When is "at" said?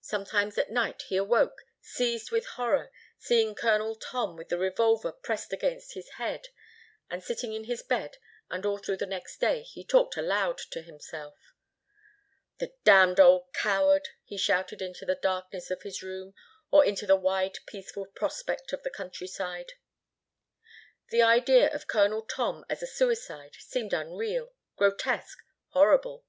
0.56-0.70